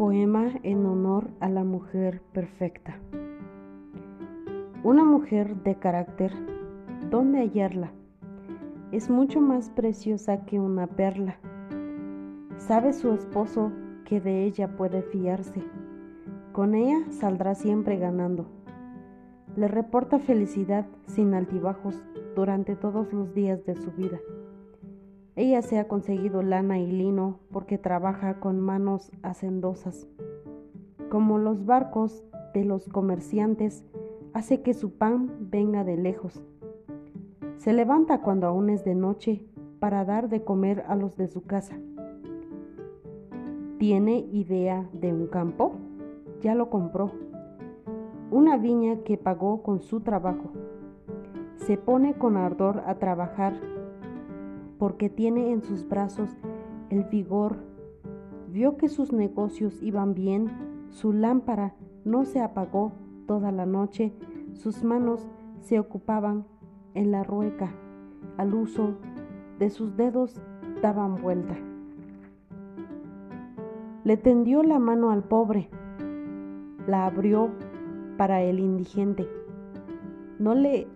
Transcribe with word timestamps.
Poema 0.00 0.52
en 0.62 0.86
honor 0.86 1.28
a 1.40 1.50
la 1.50 1.62
mujer 1.62 2.22
perfecta. 2.32 2.98
Una 4.82 5.04
mujer 5.04 5.56
de 5.56 5.74
carácter, 5.74 6.32
¿dónde 7.10 7.40
hallarla? 7.40 7.92
Es 8.92 9.10
mucho 9.10 9.42
más 9.42 9.68
preciosa 9.68 10.46
que 10.46 10.58
una 10.58 10.86
perla. 10.86 11.36
Sabe 12.56 12.94
su 12.94 13.12
esposo 13.12 13.72
que 14.06 14.22
de 14.22 14.44
ella 14.44 14.74
puede 14.74 15.02
fiarse. 15.02 15.62
Con 16.52 16.74
ella 16.74 17.04
saldrá 17.10 17.54
siempre 17.54 17.98
ganando. 17.98 18.46
Le 19.54 19.68
reporta 19.68 20.18
felicidad 20.18 20.86
sin 21.08 21.34
altibajos 21.34 22.02
durante 22.34 22.74
todos 22.74 23.12
los 23.12 23.34
días 23.34 23.66
de 23.66 23.74
su 23.74 23.90
vida. 23.90 24.18
Ella 25.36 25.62
se 25.62 25.78
ha 25.78 25.86
conseguido 25.86 26.42
lana 26.42 26.78
y 26.78 26.90
lino 26.90 27.38
porque 27.52 27.78
trabaja 27.78 28.40
con 28.40 28.60
manos 28.60 29.12
hacendosas. 29.22 30.08
Como 31.08 31.38
los 31.38 31.64
barcos 31.64 32.24
de 32.52 32.64
los 32.64 32.88
comerciantes, 32.88 33.84
hace 34.32 34.62
que 34.62 34.74
su 34.74 34.92
pan 34.92 35.30
venga 35.40 35.84
de 35.84 35.96
lejos. 35.96 36.42
Se 37.58 37.72
levanta 37.72 38.22
cuando 38.22 38.46
aún 38.46 38.70
es 38.70 38.84
de 38.84 38.94
noche 38.94 39.44
para 39.78 40.04
dar 40.04 40.28
de 40.28 40.42
comer 40.42 40.84
a 40.88 40.96
los 40.96 41.16
de 41.16 41.28
su 41.28 41.42
casa. 41.44 41.78
¿Tiene 43.78 44.18
idea 44.32 44.88
de 44.92 45.12
un 45.12 45.26
campo? 45.26 45.72
Ya 46.42 46.54
lo 46.54 46.70
compró. 46.70 47.12
Una 48.30 48.56
viña 48.56 49.02
que 49.04 49.16
pagó 49.16 49.62
con 49.62 49.80
su 49.80 50.00
trabajo. 50.00 50.52
Se 51.56 51.76
pone 51.76 52.14
con 52.14 52.36
ardor 52.36 52.82
a 52.86 52.96
trabajar 52.96 53.54
porque 54.80 55.10
tiene 55.10 55.52
en 55.52 55.62
sus 55.62 55.86
brazos 55.86 56.30
el 56.88 57.04
vigor. 57.04 57.58
Vio 58.48 58.78
que 58.78 58.88
sus 58.88 59.12
negocios 59.12 59.80
iban 59.82 60.14
bien, 60.14 60.50
su 60.88 61.12
lámpara 61.12 61.74
no 62.06 62.24
se 62.24 62.40
apagó 62.40 62.92
toda 63.26 63.52
la 63.52 63.66
noche, 63.66 64.14
sus 64.54 64.82
manos 64.82 65.28
se 65.60 65.78
ocupaban 65.78 66.46
en 66.94 67.12
la 67.12 67.22
rueca, 67.22 67.74
al 68.38 68.54
uso 68.54 68.94
de 69.58 69.68
sus 69.68 69.98
dedos 69.98 70.40
daban 70.80 71.20
vuelta. 71.20 71.58
Le 74.04 74.16
tendió 74.16 74.62
la 74.62 74.78
mano 74.78 75.10
al 75.10 75.24
pobre, 75.24 75.68
la 76.86 77.04
abrió 77.04 77.50
para 78.16 78.40
el 78.40 78.58
indigente. 78.58 79.28
No 80.38 80.54
le 80.54 80.88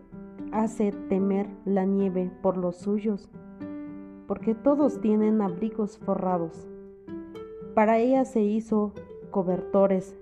hace 0.52 0.90
temer 1.10 1.50
la 1.66 1.84
nieve 1.84 2.30
por 2.40 2.56
los 2.56 2.76
suyos 2.78 3.28
porque 4.26 4.54
todos 4.54 5.00
tienen 5.00 5.40
abrigos 5.40 5.98
forrados. 5.98 6.68
Para 7.74 7.98
ella 7.98 8.24
se 8.24 8.42
hizo 8.42 8.92
cobertores 9.30 10.16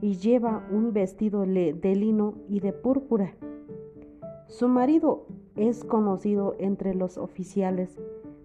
y 0.00 0.16
lleva 0.16 0.66
un 0.70 0.92
vestido 0.92 1.42
de 1.42 1.96
lino 1.96 2.34
y 2.48 2.60
de 2.60 2.72
púrpura. 2.72 3.34
Su 4.48 4.68
marido 4.68 5.26
es 5.56 5.84
conocido 5.84 6.54
entre 6.58 6.94
los 6.94 7.16
oficiales 7.16 7.98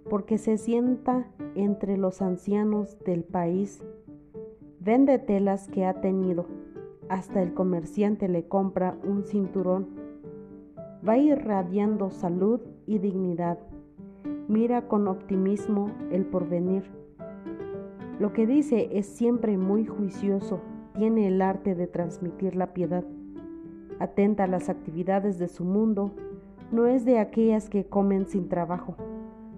porque 0.10 0.38
se 0.38 0.58
sienta 0.58 1.28
entre 1.56 1.98
los 1.98 2.22
ancianos 2.22 2.98
del 3.04 3.24
país. 3.24 3.84
Vende 4.80 5.20
telas 5.20 5.68
que 5.68 5.86
ha 5.86 6.02
tenido. 6.02 6.46
Hasta 7.10 7.42
el 7.42 7.54
comerciante 7.54 8.28
le 8.28 8.48
compra 8.48 8.98
un 9.04 9.24
cinturón. 9.24 9.88
Va 11.08 11.18
irradiando 11.18 12.10
salud 12.10 12.62
y 12.86 13.00
dignidad 13.00 13.60
mira 14.50 14.88
con 14.88 15.08
optimismo 15.08 15.92
el 16.12 16.26
porvenir. 16.26 16.84
Lo 18.20 18.34
que 18.34 18.48
dice 18.48 18.90
es 18.92 19.06
siempre 19.06 19.58
muy 19.58 19.86
juicioso, 19.86 20.60
tiene 20.96 21.28
el 21.28 21.42
arte 21.42 21.76
de 21.76 21.88
transmitir 21.88 22.56
la 22.56 22.74
piedad. 22.74 23.06
Atenta 24.00 24.46
a 24.46 24.48
las 24.48 24.68
actividades 24.68 25.38
de 25.38 25.48
su 25.48 25.64
mundo, 25.64 26.12
no 26.72 26.88
es 26.88 27.06
de 27.06 27.20
aquellas 27.20 27.70
que 27.70 27.86
comen 27.86 28.26
sin 28.26 28.50
trabajo. 28.50 28.96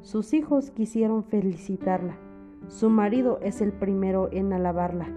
Sus 0.02 0.34
hijos 0.34 0.72
quisieron 0.72 1.24
felicitarla, 1.24 2.18
su 2.68 2.90
marido 2.90 3.40
es 3.42 3.62
el 3.62 3.72
primero 3.72 4.30
en 4.32 4.52
alabarla. 4.52 5.08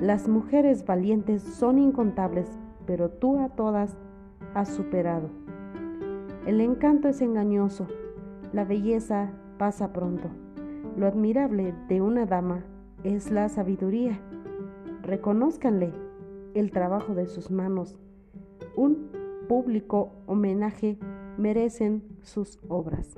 Las 0.00 0.28
mujeres 0.28 0.86
valientes 0.86 1.42
son 1.42 1.78
incontables, 1.78 2.48
pero 2.86 3.10
tú 3.10 3.38
a 3.38 3.50
todas 3.50 3.98
has 4.54 4.70
superado. 4.70 5.28
El 6.46 6.60
encanto 6.62 7.08
es 7.08 7.20
engañoso, 7.20 7.86
la 8.52 8.64
belleza 8.64 9.30
pasa 9.58 9.92
pronto. 9.92 10.28
Lo 10.96 11.06
admirable 11.06 11.74
de 11.88 12.00
una 12.00 12.26
dama 12.26 12.64
es 13.04 13.30
la 13.30 13.48
sabiduría. 13.48 14.20
Reconózcanle 15.02 15.92
el 16.54 16.70
trabajo 16.70 17.14
de 17.14 17.26
sus 17.26 17.50
manos. 17.50 17.98
Un 18.76 19.10
público 19.48 20.12
homenaje 20.26 20.98
merecen 21.38 22.02
sus 22.22 22.58
obras. 22.68 23.16